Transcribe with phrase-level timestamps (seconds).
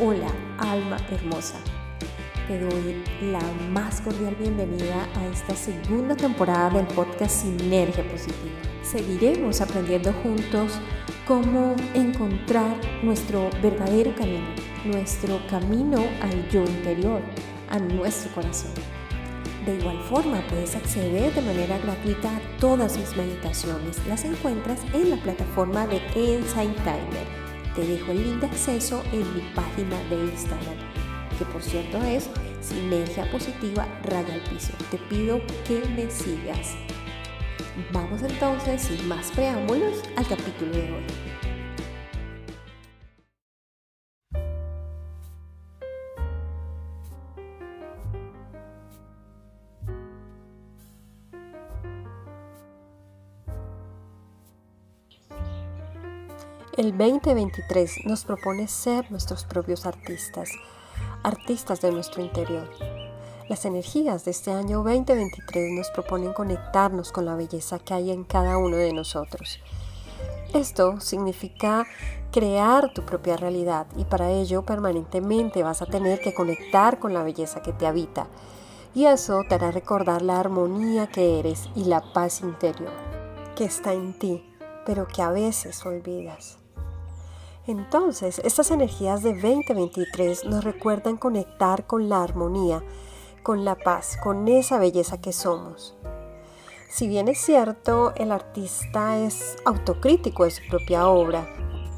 [0.00, 1.58] Hola, alma hermosa.
[2.46, 3.02] Te doy
[3.32, 8.54] la más cordial bienvenida a esta segunda temporada del podcast Sinergia Positiva.
[8.82, 10.78] Seguiremos aprendiendo juntos
[11.26, 14.46] cómo encontrar nuestro verdadero camino,
[14.84, 17.20] nuestro camino al yo interior,
[17.68, 18.74] a nuestro corazón.
[19.66, 24.00] De igual forma, puedes acceder de manera gratuita a todas mis meditaciones.
[24.06, 27.47] Las encuentras en la plataforma de Insight Timer.
[27.78, 30.74] Te dejo el link de acceso en mi página de Instagram,
[31.38, 32.28] que por cierto es
[32.60, 34.72] Sinergia Positiva Raya al Piso.
[34.90, 36.74] Te pido que me sigas.
[37.92, 41.27] Vamos entonces, sin más preámbulos, al capítulo de hoy.
[56.78, 60.48] El 2023 nos propone ser nuestros propios artistas,
[61.24, 62.70] artistas de nuestro interior.
[63.48, 68.22] Las energías de este año 2023 nos proponen conectarnos con la belleza que hay en
[68.22, 69.58] cada uno de nosotros.
[70.54, 71.84] Esto significa
[72.30, 77.24] crear tu propia realidad y para ello permanentemente vas a tener que conectar con la
[77.24, 78.28] belleza que te habita.
[78.94, 82.92] Y eso te hará recordar la armonía que eres y la paz interior
[83.56, 84.48] que está en ti,
[84.86, 86.58] pero que a veces olvidas.
[87.68, 92.82] Entonces, estas energías de 2023 nos recuerdan conectar con la armonía,
[93.42, 95.94] con la paz, con esa belleza que somos.
[96.88, 101.46] Si bien es cierto, el artista es autocrítico de su propia obra,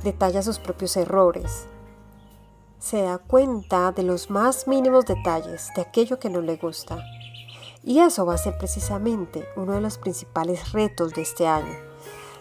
[0.02, 1.68] detalla sus propios errores,
[2.80, 6.98] se da cuenta de los más mínimos detalles de aquello que no le gusta.
[7.84, 11.89] Y eso va a ser precisamente uno de los principales retos de este año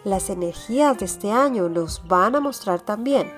[0.04, 3.32] las energías de este año nos van a mostrar también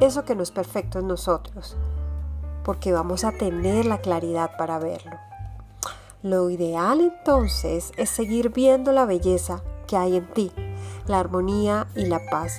[0.00, 1.76] eso que no es perfecto en nosotros,
[2.64, 5.12] porque vamos a tener la claridad para verlo.
[6.22, 10.52] Lo ideal entonces es seguir viendo la belleza que hay en ti,
[11.06, 12.56] la armonía y la paz.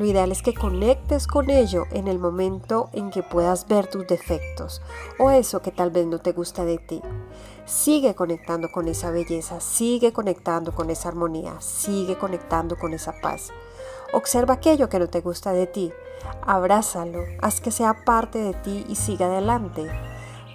[0.00, 4.06] Lo ideal es que conectes con ello en el momento en que puedas ver tus
[4.06, 4.80] defectos
[5.18, 7.02] o eso que tal vez no te gusta de ti.
[7.66, 13.50] Sigue conectando con esa belleza, sigue conectando con esa armonía, sigue conectando con esa paz.
[14.14, 15.92] Observa aquello que no te gusta de ti,
[16.46, 19.86] abrázalo, haz que sea parte de ti y siga adelante.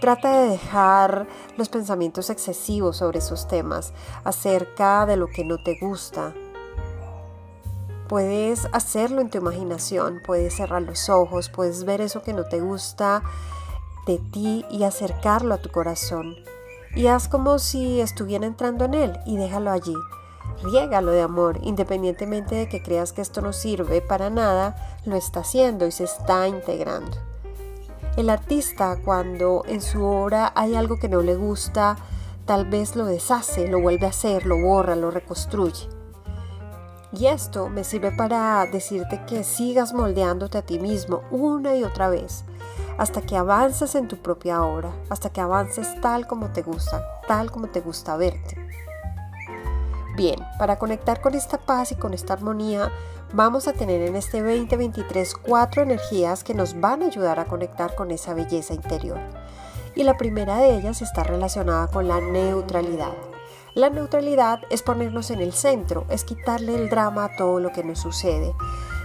[0.02, 5.78] Trata de dejar los pensamientos excesivos sobre esos temas, acerca de lo que no te
[5.80, 6.34] gusta.
[8.08, 12.62] Puedes hacerlo en tu imaginación, puedes cerrar los ojos, puedes ver eso que no te
[12.62, 13.24] gusta
[14.06, 16.36] de ti y acercarlo a tu corazón
[16.96, 19.96] y haz como si estuviera entrando en él y déjalo allí.
[20.64, 25.42] Riégalo de amor, independientemente de que creas que esto no sirve para nada, lo está
[25.42, 27.18] haciendo y se está integrando.
[28.16, 31.98] El artista cuando en su obra hay algo que no le gusta,
[32.46, 35.90] tal vez lo deshace, lo vuelve a hacer, lo borra, lo reconstruye.
[37.18, 42.10] Y esto me sirve para decirte que sigas moldeándote a ti mismo una y otra
[42.10, 42.44] vez
[42.98, 47.52] hasta que avances en tu propia obra, hasta que avances tal como te gusta, tal
[47.52, 48.58] como te gusta verte.
[50.16, 52.92] Bien, para conectar con esta paz y con esta armonía,
[53.34, 57.96] vamos a tener en este 2023 cuatro energías que nos van a ayudar a conectar
[57.96, 59.20] con esa belleza interior.
[59.94, 63.14] Y la primera de ellas está relacionada con la neutralidad.
[63.76, 67.84] La neutralidad es ponernos en el centro, es quitarle el drama a todo lo que
[67.84, 68.56] nos sucede,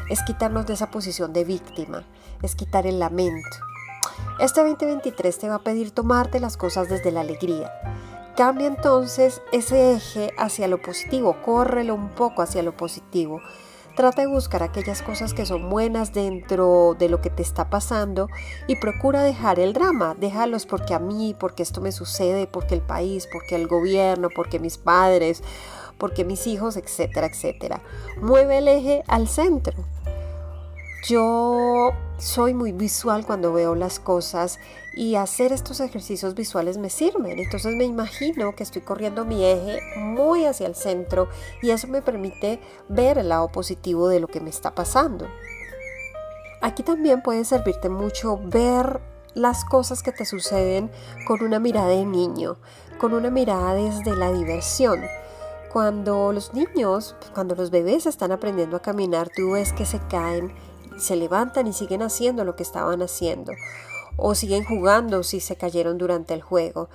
[0.08, 2.04] es quitarnos de esa posición de víctima,
[2.40, 3.58] es quitar el lamento,
[4.40, 7.70] este 2023 te va a pedir tomarte las cosas desde la alegría.
[8.38, 13.42] Cambia entonces ese eje hacia lo positivo, córrelo un poco hacia lo positivo.
[13.96, 18.28] Trata de buscar aquellas cosas que son buenas dentro de lo que te está pasando
[18.66, 20.14] y procura dejar el drama.
[20.18, 24.58] Déjalos porque a mí, porque esto me sucede, porque el país, porque el gobierno, porque
[24.58, 25.42] mis padres,
[25.98, 27.82] porque mis hijos, etcétera, etcétera.
[28.22, 29.74] Mueve el eje al centro.
[31.02, 34.58] Yo soy muy visual cuando veo las cosas
[34.94, 37.38] y hacer estos ejercicios visuales me sirven.
[37.38, 41.28] Entonces me imagino que estoy corriendo mi eje muy hacia el centro
[41.62, 45.26] y eso me permite ver el lado positivo de lo que me está pasando.
[46.60, 49.00] Aquí también puede servirte mucho ver
[49.32, 50.90] las cosas que te suceden
[51.26, 52.58] con una mirada de niño,
[52.98, 55.00] con una mirada desde la diversión.
[55.72, 60.52] Cuando los niños, cuando los bebés están aprendiendo a caminar, tú ves que se caen
[60.98, 63.52] se levantan y siguen haciendo lo que estaban haciendo,
[64.16, 66.88] o siguen jugando si se cayeron durante el juego,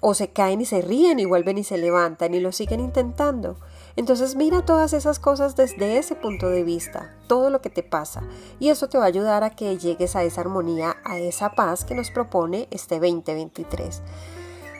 [0.00, 3.56] o se caen y se ríen y vuelven y se levantan y lo siguen intentando.
[3.96, 8.22] Entonces mira todas esas cosas desde ese punto de vista, todo lo que te pasa,
[8.58, 11.84] y eso te va a ayudar a que llegues a esa armonía, a esa paz
[11.84, 14.02] que nos propone este 2023.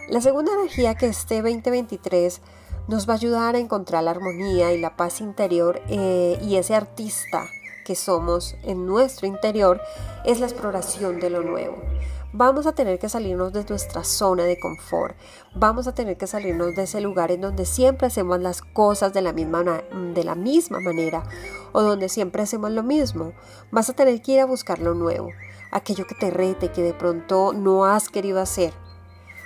[0.08, 2.40] La segunda energía que este 2023
[2.88, 6.74] nos va a ayudar a encontrar la armonía y la paz interior eh, y ese
[6.74, 7.46] artista
[7.90, 9.80] que somos en nuestro interior
[10.24, 11.76] es la exploración de lo nuevo.
[12.32, 15.16] Vamos a tener que salirnos de nuestra zona de confort.
[15.56, 19.22] Vamos a tener que salirnos de ese lugar en donde siempre hacemos las cosas de
[19.22, 19.82] la misma,
[20.14, 21.24] de la misma manera
[21.72, 23.32] o donde siempre hacemos lo mismo.
[23.72, 25.30] Vas a tener que ir a buscar lo nuevo,
[25.72, 28.72] aquello que te rete, que de pronto no has querido hacer,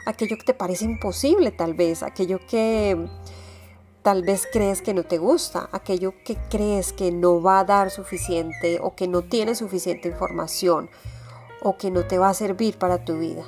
[0.05, 3.09] aquello que te parece imposible tal vez, aquello que
[4.05, 7.91] tal vez crees que no te gusta, aquello que crees que no va a dar
[7.91, 10.91] suficiente o que no tiene suficiente información
[11.63, 13.45] o que no te va a servir para tu vida.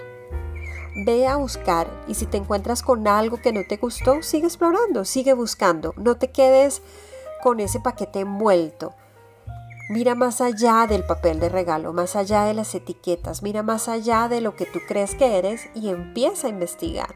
[1.04, 5.04] Ve a buscar y si te encuentras con algo que no te gustó, sigue explorando,
[5.04, 5.92] sigue buscando.
[5.98, 6.80] No te quedes
[7.42, 8.94] con ese paquete envuelto.
[9.90, 14.26] Mira más allá del papel de regalo, más allá de las etiquetas, mira más allá
[14.28, 17.14] de lo que tú crees que eres y empieza a investigar.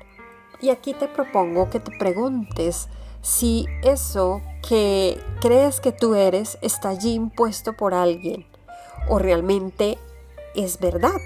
[0.60, 2.90] Y aquí te propongo que te preguntes
[3.22, 8.46] si eso que crees que tú eres está allí impuesto por alguien
[9.08, 9.98] o realmente
[10.54, 11.20] es verdad.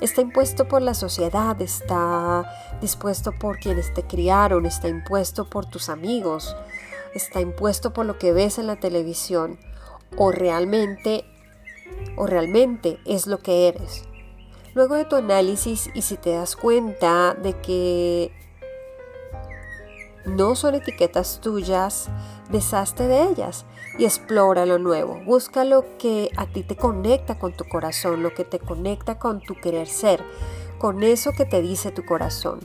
[0.00, 5.88] Está impuesto por la sociedad, está dispuesto por quienes te criaron, está impuesto por tus
[5.88, 6.54] amigos,
[7.14, 9.58] está impuesto por lo que ves en la televisión
[10.16, 11.24] o realmente
[12.16, 14.04] o realmente es lo que eres.
[14.74, 18.32] Luego de tu análisis y si te das cuenta de que
[20.28, 22.08] no son etiquetas tuyas,
[22.50, 23.64] deshazte de ellas
[23.98, 25.20] y explora lo nuevo.
[25.24, 29.40] Busca lo que a ti te conecta con tu corazón, lo que te conecta con
[29.40, 30.24] tu querer ser,
[30.78, 32.60] con eso que te dice tu corazón.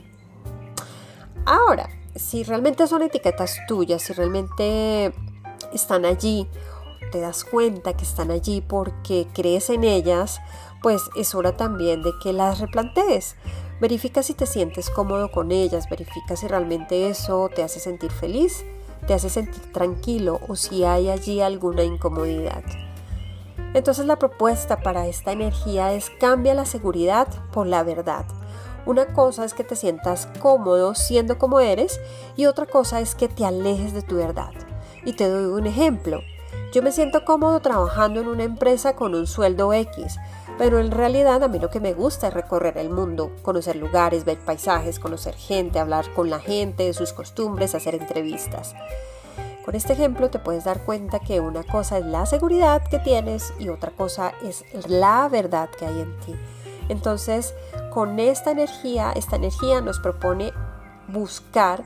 [1.44, 5.12] Ahora, si realmente son etiquetas tuyas, si realmente
[5.72, 6.48] están allí,
[7.10, 10.40] te das cuenta que están allí porque crees en ellas,
[10.84, 13.36] pues es hora también de que las replantees.
[13.80, 18.66] Verifica si te sientes cómodo con ellas, verifica si realmente eso te hace sentir feliz,
[19.06, 22.62] te hace sentir tranquilo o si hay allí alguna incomodidad.
[23.72, 28.26] Entonces la propuesta para esta energía es cambia la seguridad por la verdad.
[28.84, 31.98] Una cosa es que te sientas cómodo siendo como eres
[32.36, 34.52] y otra cosa es que te alejes de tu verdad.
[35.06, 36.20] Y te doy un ejemplo.
[36.74, 40.18] Yo me siento cómodo trabajando en una empresa con un sueldo X,
[40.58, 44.24] pero en realidad a mí lo que me gusta es recorrer el mundo, conocer lugares,
[44.24, 48.74] ver paisajes, conocer gente, hablar con la gente, sus costumbres, hacer entrevistas.
[49.64, 53.52] Con este ejemplo te puedes dar cuenta que una cosa es la seguridad que tienes
[53.58, 56.34] y otra cosa es la verdad que hay en ti.
[56.88, 57.54] Entonces,
[57.90, 60.52] con esta energía, esta energía nos propone
[61.08, 61.82] buscar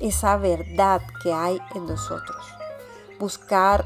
[0.00, 2.44] esa verdad que hay en nosotros,
[3.18, 3.84] buscar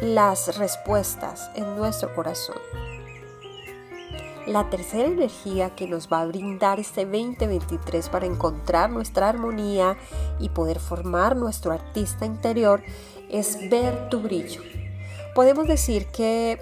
[0.00, 2.56] las respuestas en nuestro corazón.
[4.46, 9.96] La tercera energía que nos va a brindar este 2023 para encontrar nuestra armonía
[10.38, 12.82] y poder formar nuestro artista interior
[13.30, 14.60] es ver tu brillo.
[15.34, 16.60] Podemos decir que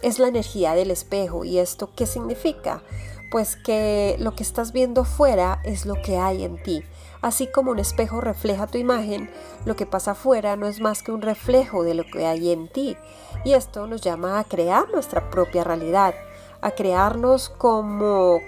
[0.00, 2.82] es la energía del espejo y esto qué significa?
[3.30, 6.82] Pues que lo que estás viendo fuera es lo que hay en ti.
[7.20, 9.28] Así como un espejo refleja tu imagen,
[9.66, 12.68] lo que pasa afuera no es más que un reflejo de lo que hay en
[12.68, 12.96] ti.
[13.44, 16.14] Y esto nos llama a crear nuestra propia realidad
[16.60, 18.40] a crearnos como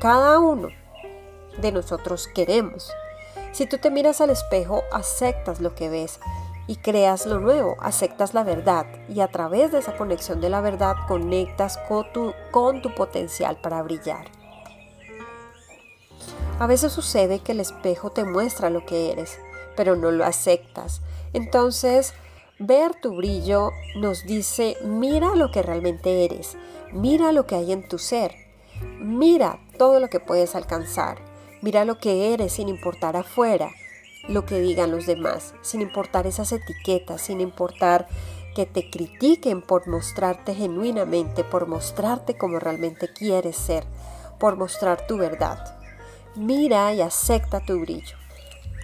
[0.00, 0.68] cada uno
[1.58, 2.92] de nosotros queremos.
[3.52, 6.18] Si tú te miras al espejo, aceptas lo que ves
[6.66, 10.60] y creas lo nuevo, aceptas la verdad y a través de esa conexión de la
[10.60, 14.26] verdad conectas con tu, con tu potencial para brillar.
[16.58, 19.38] A veces sucede que el espejo te muestra lo que eres,
[19.76, 21.00] pero no lo aceptas.
[21.32, 22.14] Entonces,
[22.58, 26.56] ver tu brillo nos dice, mira lo que realmente eres,
[26.92, 28.36] Mira lo que hay en tu ser.
[29.00, 31.18] Mira todo lo que puedes alcanzar.
[31.60, 33.70] Mira lo que eres sin importar afuera
[34.28, 38.08] lo que digan los demás, sin importar esas etiquetas, sin importar
[38.54, 43.84] que te critiquen por mostrarte genuinamente, por mostrarte como realmente quieres ser,
[44.38, 45.78] por mostrar tu verdad.
[46.36, 48.16] Mira y acepta tu brillo.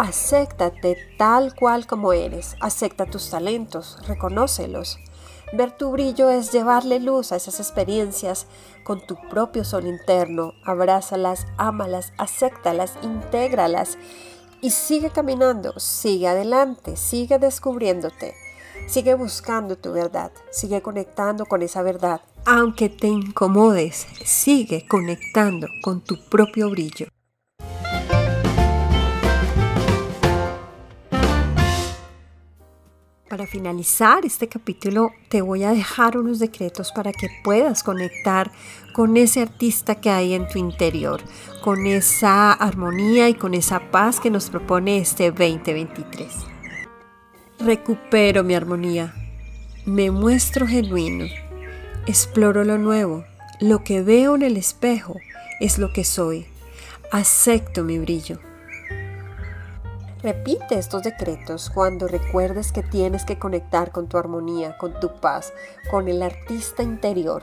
[0.00, 4.98] Acéptate tal cual como eres, acepta tus talentos, reconócelos.
[5.52, 8.46] Ver tu brillo es llevarle luz a esas experiencias
[8.82, 10.54] con tu propio sol interno.
[10.64, 13.98] Abrázalas, ámalas, acéptalas, intégralas
[14.62, 18.32] y sigue caminando, sigue adelante, sigue descubriéndote,
[18.88, 22.22] sigue buscando tu verdad, sigue conectando con esa verdad.
[22.46, 27.08] Aunque te incomodes, sigue conectando con tu propio brillo.
[33.46, 38.50] Finalizar este capítulo te voy a dejar unos decretos para que puedas conectar
[38.92, 41.20] con ese artista que hay en tu interior,
[41.62, 46.28] con esa armonía y con esa paz que nos propone este 2023.
[47.58, 49.14] Recupero mi armonía,
[49.86, 51.26] me muestro genuino,
[52.06, 53.24] exploro lo nuevo,
[53.60, 55.16] lo que veo en el espejo
[55.60, 56.46] es lo que soy,
[57.12, 58.49] acepto mi brillo.
[60.22, 65.54] Repite estos decretos cuando recuerdes que tienes que conectar con tu armonía, con tu paz,
[65.90, 67.42] con el artista interior.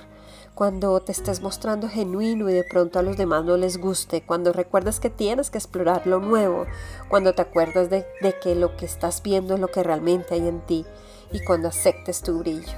[0.54, 4.54] Cuando te estés mostrando genuino y de pronto a los demás no les guste, cuando
[4.54, 6.68] recuerdes que tienes que explorar lo nuevo,
[7.10, 10.48] cuando te acuerdas de, de que lo que estás viendo es lo que realmente hay
[10.48, 10.86] en ti
[11.32, 12.78] y cuando aceptes tu brillo.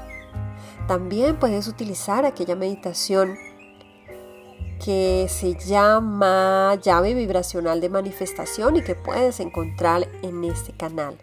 [0.88, 3.38] También puedes utilizar aquella meditación
[4.84, 11.18] que se llama llave vibracional de manifestación y que puedes encontrar en este canal.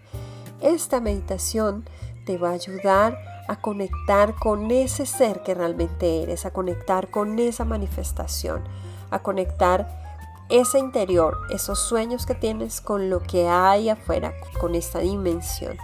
[0.61, 1.89] Esta meditación
[2.27, 7.39] te va a ayudar a conectar con ese ser que realmente eres, a conectar con
[7.39, 8.63] esa manifestación,
[9.11, 10.05] a conectar
[10.49, 15.77] ese interior, esos sueños que tienes con lo que hay afuera, con esta dimensión.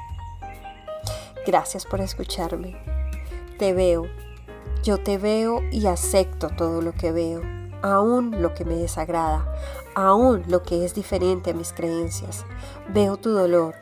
[1.47, 2.77] Gracias por escucharme.
[3.59, 4.07] Te veo.
[4.83, 9.47] Yo te veo y acepto todo lo que veo aún lo que me desagrada,
[9.95, 12.45] aún lo que es diferente a mis creencias.
[12.89, 13.75] Veo tu dolor,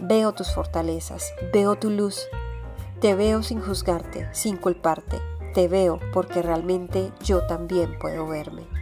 [0.00, 2.28] veo tus fortalezas, veo tu luz.
[3.00, 5.20] Te veo sin juzgarte, sin culparte.
[5.54, 8.75] Te veo porque realmente yo también puedo verme.